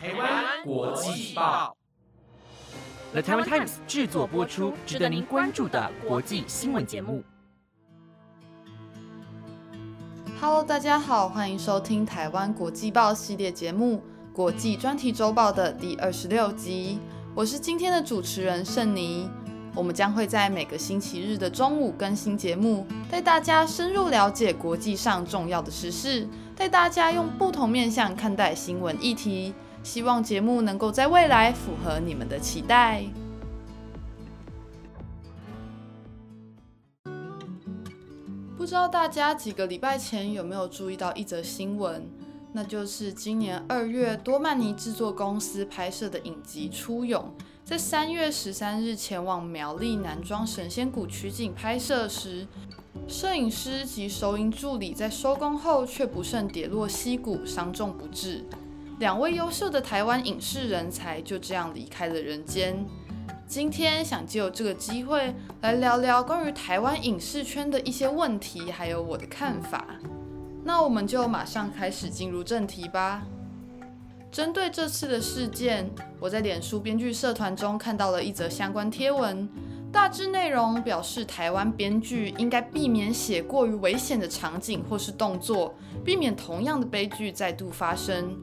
[0.00, 1.76] 台湾国际报
[3.10, 7.24] ，The Taiwan Times 制作播出，值得您关注的国际新闻节目。
[10.40, 14.00] Hello，大家好，欢迎收听台湾国际报系列节目
[14.32, 17.00] 《国际专题周报》的第二十六集。
[17.34, 19.28] 我是今天的主持人盛妮。
[19.74, 29.52] 我们将会在每个星期日的中午更新节目，带大家深入了解国际上重要的时事，带大家用不同面向看待新闻议题。
[29.88, 33.02] 希望节目能够在未来符合你们的期待。
[38.58, 42.06] 不知道大家几个礼拜前有没有注意到一则新闻？
[42.52, 47.32] 那就是今年二月，多曼尼制作公司拍摄的影集《初勇》。
[47.64, 52.46] 在三月十三日前往苗栗南庄神仙谷取景拍摄时，
[53.06, 58.44] 摄影师及收音助理在收工后却不慎跌落溪谷，伤重不治。
[58.98, 62.84] 两位优秀的台湾影视人才就这样离开了人间。
[63.46, 69.86] 今天想借这个机会来聊聊关于台湾影视圈的一些问题，还有我的看法。
[70.64, 73.22] 那我们就马上开始进入正题吧。
[74.32, 79.48] 针对这次的事件，我在脸书编剧社团中看到了一则相关贴文，
[79.92, 85.72] 大致内容表示台湾编剧应该避免写过于危险的场景或是动作，
[86.04, 88.36] 避免同样的悲剧再度发生。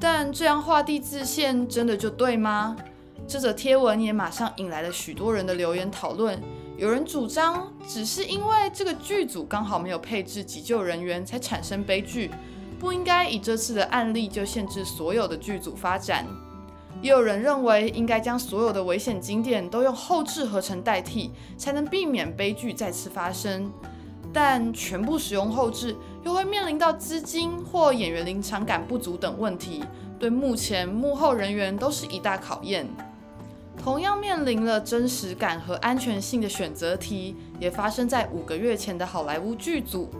[0.00, 2.76] 但这样画地自限真的就对吗？
[3.26, 6.40] 这则贴文也马上引来了许多人的留言讨论，
[6.76, 12.30] 有人主张只是因为这个剧组刚好没有配置急救人员才产生悲剧。
[12.78, 16.24] 不应该以这次的案例就限制所有的剧组发展，
[17.02, 23.70] 也有人认为应该将所有的危险景点都用后置合成代替，才能避免悲剧再次发生。
[24.32, 29.82] 但全部使用后置，又会面临到资金或演员临场感不足等问题，
[30.18, 32.86] 对目前幕后人员都是一大考验。
[33.82, 40.10] 同样面临了真实感和安全性的选择题，也发生在五个月前的好莱坞剧组。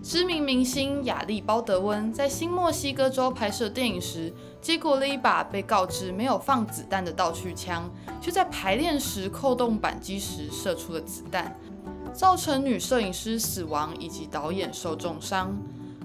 [0.00, 7.90] 知名明星亚历·鲍德温在新墨西哥州拍摄电影时，接过了一把被告知没有放子弹的道具枪，
[8.20, 11.58] 却在排练时扣动扳机时射出了子弹，
[12.18, 15.56] 造成女摄影师死亡以及导演受重伤。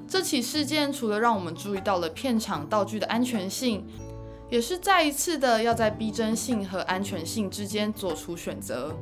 [0.08, 3.84] 这起事件除了让我们注意到了片场道具的安全性，
[4.48, 8.96] 也是再一次的要在逼真性和安全性之间做出选择。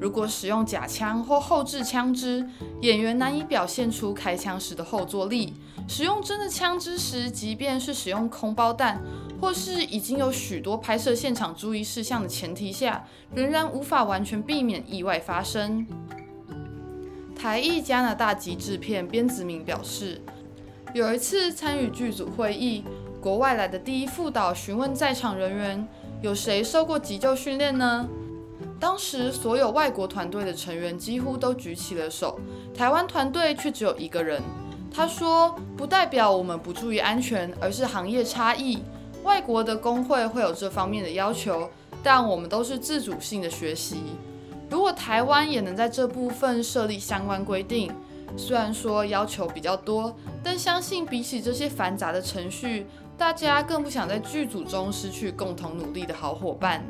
[0.00, 2.44] 如果使用假枪或后置枪支，
[2.82, 5.52] 演员难以表现出开枪时的后坐力；
[5.86, 9.00] 使用真的枪支时，即便是使用空包弹，
[9.40, 15.86] 或是已经有许多拍摄现场注意事项的前提下，仍然无法完全避免意外发生。
[17.38, 20.20] 台艺加拿大籍制片边子明表示，
[20.94, 22.82] 有一次参与剧组会议，
[23.20, 25.86] 国外来的第一副导询问在场人员
[26.22, 28.08] ：“有谁受过急救训练呢？”
[28.80, 32.40] 当时，所有外国团队的成员几乎都举起了手，
[32.74, 34.42] 台湾团队却只有一个人。
[34.90, 38.82] 他说：“不代表我们不注意安全，而是行业差异。
[39.22, 41.70] 外国的工会会有这方面的要求，
[42.02, 43.98] 但我们都是自主性的学习。
[44.68, 47.92] 如果台湾也能在这部分设立相关规定，
[48.36, 56.84] 虽然说要求比较多，但相信比起这些繁杂的程序，大家更不想在剧组中失去共同努力的好伙伴。”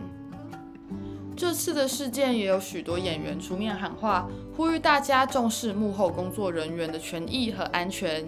[1.37, 4.27] 这次的事件也有许多演员出面喊话，
[4.57, 8.27] 呼吁大家重视幕后工作人员的权益和安全。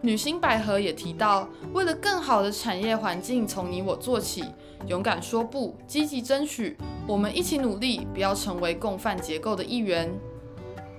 [0.00, 4.44] 女星百合也提到，为了更好的产业环境，从你我做起，
[4.86, 10.12] 勇敢说不，积极争取，我们一起努力，不要成为共犯结构的一员。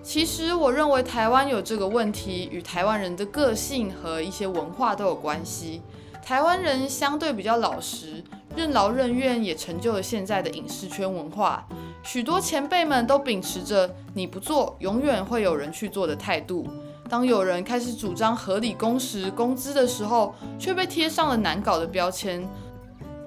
[0.01, 5.81] 其实，我认为台湾有这个问题，与台湾人的个性和一些文化都有关系。
[6.23, 8.23] 台湾人相对比较老实。
[8.55, 11.67] 任劳任怨也成就了现在的影视圈文化。
[12.03, 16.65] 许多前辈们都秉持着“你不做，永远会有人去做”的态度。
[17.09, 22.47] 当有人开始主张合理工时、工资的时候，却被贴上了难搞的标签，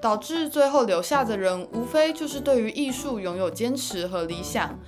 [0.00, 4.78] 导致最后留下的人无非就是对于艺术拥有坚持和理想，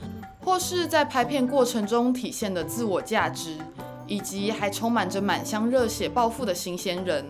[0.45, 3.57] 或是在拍片过程中体现的自我价值，
[4.07, 7.25] 以及还充满着满腔热血抱负的新鲜人。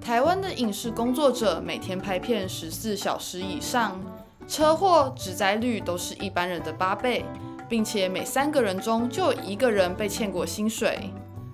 [0.00, 4.00] 台湾的影视工作者每天拍片十四小时以上，
[4.46, 7.24] 车祸、致灾率都是一般人的八倍，
[7.68, 11.10] 并且每三个人中就有一个人被欠过薪水。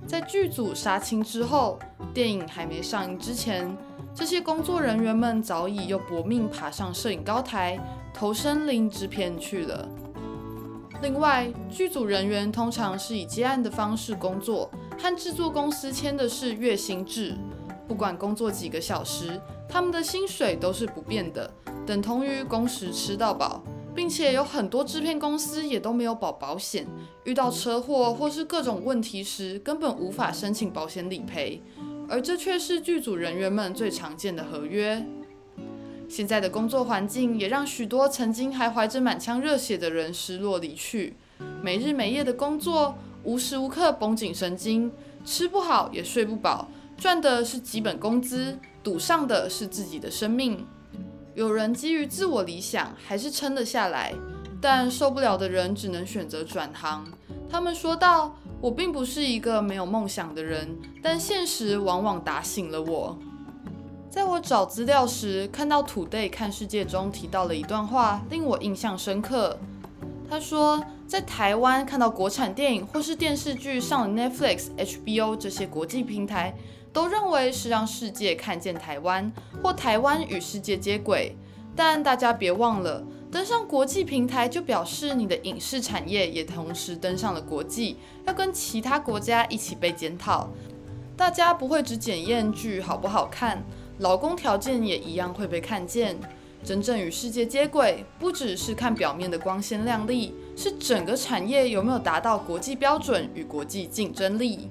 [0.07, 1.79] 在剧组杀青之后，
[2.13, 3.77] 电影还没上映之前，
[4.15, 7.79] 这些工作人员们早已又搏命爬上摄影高台，
[8.13, 9.89] 投身影制片去了。
[11.03, 17.35] 另外，剧组人员通常是以接案的方式工作，和制作公司签的是月薪制。
[17.89, 21.51] 不管工作几个小时，他们的薪水都是不变的，
[21.85, 23.63] 等同于工时吃到饱，
[23.95, 26.87] 并且有很多制片公司也都没有保保险，
[27.25, 31.63] 遇到车祸或是各种问题时，根本无法申请保险理赔，
[32.09, 35.07] 而这却是剧组人员们最常见的合约。
[36.09, 41.17] 现在的工作环境也让许多曾经还怀着满腔热血的人失落离去，
[41.63, 44.93] 没日没夜的工作，无时无刻绷紧神经，
[45.25, 46.69] 吃不好也睡不饱，
[46.99, 50.67] 赚的是基本工资，赌上的是自己的生命。
[51.35, 54.15] 有人基于自我理想还是撑了下来，
[54.61, 57.05] 但受不了的人只能选择转行。
[57.51, 63.19] 他们说道：“我并不是一个没有梦想的人，但现实往往打醒了我。”
[64.09, 69.59] 在我找资料时，看到《土 y 看世界》中提到了一段话，令我印象深刻。
[70.31, 76.55] 他说，在台湾看到国产电影或是电视剧上了 Netflix、HBO 这些国际平台，
[76.95, 79.31] 都认为是让世界看见台湾，
[79.61, 81.37] 或台湾与世界接轨。
[81.75, 90.49] 但大家别忘了，登上国际平台就表示你的影视产业也同时登上了国际，要跟其他国家一起被检讨。
[91.17, 93.65] 大家不会只检验剧好不好看。
[93.99, 96.17] 劳工条件也一样会被看见。
[96.63, 104.71] 真正与世界接轨，不只是看表面的光鲜亮丽，是整个产业有没有达到国际标准与国际竞争力。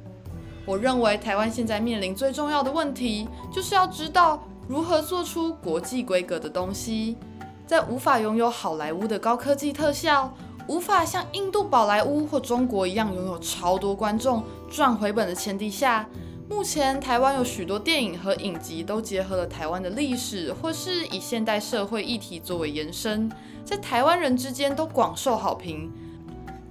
[0.66, 7.18] 我认为台湾现在面临最重要的问题，就是要知道如何做出国际规格的东西。
[7.66, 10.34] 在无法拥有好莱坞的高科技特效，
[10.68, 16.08] 无法像印度宝莱坞或中国一样拥有超多观众赚回本的前提下。
[16.50, 23.32] 目前台湾有许多电影和影集都结合了台湾的历史，或是以现代社会议题作为延伸，
[23.66, 25.92] 在台湾人之间都广受好评，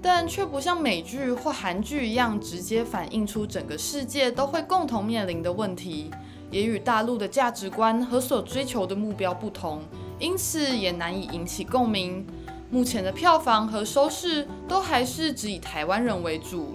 [0.03, 6.11] 但却不像美剧或韩剧一样直接反映出整个世界都会共同面临的问题，
[6.51, 9.81] 也与大陆的价值观和所追求的目标不同，
[10.19, 12.27] 因此也难以引起共鸣。
[12.69, 16.75] 目前的票房和收视都还是只以台湾人为主。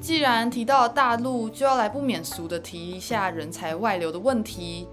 [0.00, 4.86] 既然提到大陆，就要来不免俗的提一下人才外流的问题。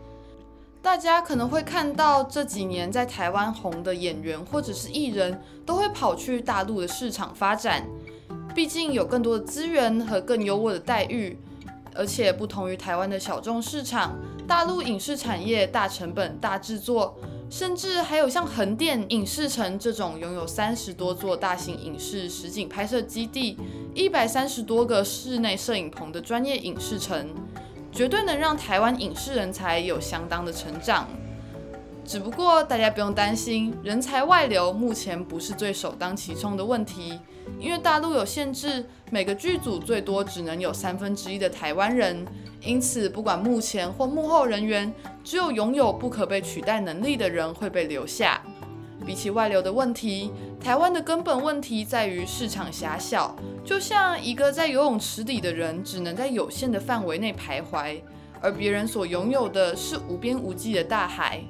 [0.87, 7.85] 大家可能会看到这几年在台湾红的演员或者是艺人，都会跑去大陆的市场发展。
[8.55, 11.37] 毕竟有更多的资源和更优渥的待遇，
[11.93, 14.17] 而且不同于台湾的小众市场，
[14.47, 17.17] 大陆影视产业大成本、大制作。
[17.49, 23.57] 甚至还有像横店影视城这种拥有三十多座大型影视实景拍摄基地、
[23.93, 27.27] 一百三十多个室内摄影棚的专业影视城，
[27.97, 31.07] 绝对能让台湾影视人才有相当的成长。
[32.05, 37.19] 只不过大家不用担心，人才外流目前不是最首当其冲的问题，
[37.59, 42.23] 因为大陆有限制，每个剧组最多只能有三分之一的台湾人。
[42.61, 48.39] 因此，不管幕前或幕后人员，只有拥有不可被取代能力的人会被留下。
[49.05, 53.35] 比起外流的问题，台湾的根本问题在于市场狭小。
[53.63, 58.01] 就像一个在游泳池里的人，只能在有限的范围内徘徊，
[58.41, 61.41] 而别人所拥有的是无边无际的大海。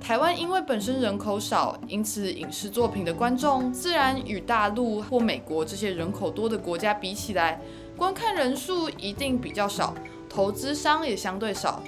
[0.00, 7.60] 台湾因为本身人口少，因此影视作品的观众自然与大陆或美国这些人口多的国家比起来，
[7.96, 9.94] 观看人数一定比较少。
[10.28, 11.82] 投资商也相对少，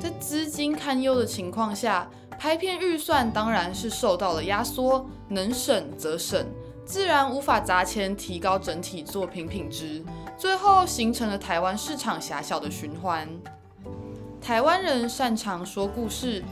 [0.00, 6.46] 在资金堪忧的情况下，拍片预算当然是受到了压缩，能省则省，
[6.84, 10.04] 自然无法砸钱提高整体作品品质，
[10.36, 13.28] 最后形成了台湾市场狭小的循环。
[14.40, 16.44] 台湾人擅长说故事，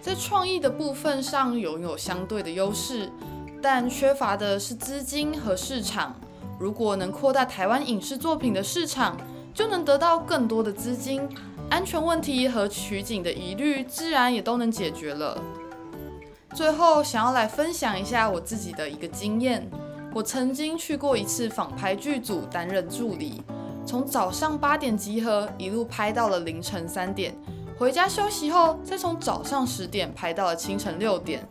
[0.00, 3.10] 在创意的部分上拥有相对的优势，
[3.60, 6.14] 但缺乏的是资金和市场。
[6.58, 9.16] 如果能扩大台湾影视作品的市场，
[9.52, 11.28] 就能得到更多的资金，
[11.72, 15.40] 安全问题和取景的疑虑自然也都能解决了。
[16.54, 19.66] 最后，想要来分享一下我自己的一个经验。
[20.12, 23.42] 我曾经去过一次仿拍剧组担任助理，
[23.86, 27.34] 从早上八点集合，一路拍到了凌晨三点，
[27.78, 31.48] 回家休息后，再从早上十点拍到了清晨六点。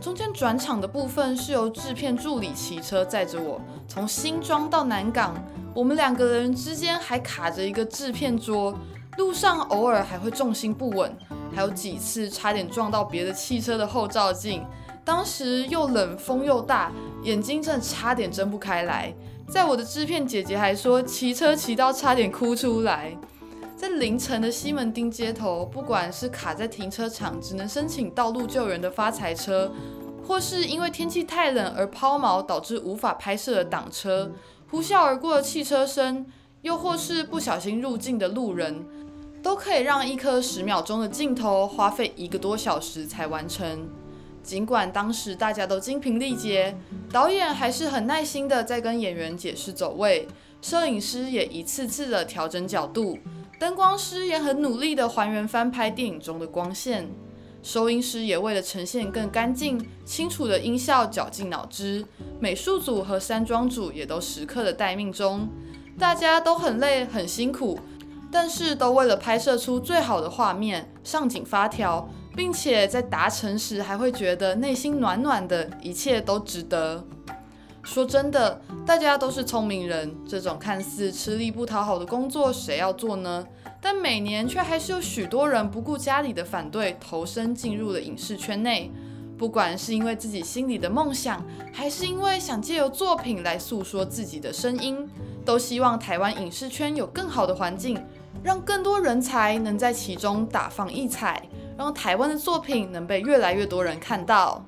[0.00, 5.34] 中间转场的部分是由制片助理骑车载着我，从新庄到南港。
[5.74, 8.74] 我们两个人之间还卡着一个制片桌，
[9.18, 11.12] 路上偶尔还会重心不稳，
[11.52, 14.64] 还有几次差点撞到别的汽车的后照镜。
[15.04, 16.92] 当时又冷风又大，
[17.24, 19.12] 眼睛真的差点睁不开来。
[19.48, 23.12] 在我的制片姐姐还说骑车骑到差点哭出来。
[23.76, 29.72] 在凌晨的西门町街头，不管是卡在停车场只能申请道路救援的发财车，
[30.24, 34.30] 或是因为天气太冷而抛锚导致无法拍摄的挡车。
[34.70, 36.24] 呼啸而过的汽车声，
[36.62, 38.84] 又或是不小心入境的路人，
[39.42, 43.88] 都可以让一颗十秒钟的镜头花费一个多小时才完成。
[44.42, 46.74] 尽管当时大家都精疲力竭，
[47.12, 50.26] 导演还是很耐心的在跟演员解释走位，
[50.62, 53.18] 摄影师也一次次的调整角度，
[53.58, 57.10] 灯光师也很努力的还原翻拍电影中的光线，
[57.62, 62.06] 收音师也为了呈现更干净、清楚的音效绞尽脑汁，
[62.40, 65.46] 美术组和山庄组也都时刻的待命中，
[65.98, 67.78] 大家都很累很辛苦，
[68.30, 72.08] 但是都为了拍摄出最好的画面，上紧发条。
[72.36, 77.04] 并且在达成时还会觉得内心暖暖的，一切都值得。
[77.82, 83.44] 说真的，大家都是聪明人，这种看似吃力不讨好的工作，谁要做呢？
[83.80, 88.92] 但每年却还是有许多人不顾家里的反对，投身进入了影视圈内。
[89.36, 95.08] 不管是因为自己心里的梦想，还是因为想借由作品来诉说自己的声音，
[95.44, 98.00] 都希望台湾影视圈有更好的环境，
[98.42, 101.42] 让更多人才能在其中大放异彩。
[101.76, 104.64] 让台湾的作品能被越来越多人看到。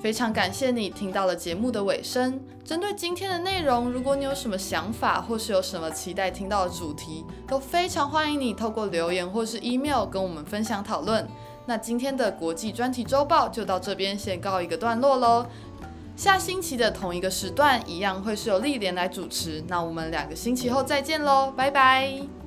[0.00, 2.40] 非常感谢你听到了节目的尾声。
[2.64, 11.28] 针对今天的内容，如果你有什么想法，或是有什么期待听到的主题，都非常欢迎你透过留言或是 email 跟我们分享讨论。
[11.66, 15.44] 那今天的国际专题周报就到这边先告一个段落喽。
[16.14, 19.62] 下星期的同一个时段，一样会是由丽莲来主持。
[19.68, 22.41] 那我们两个星期后再见喽，拜拜。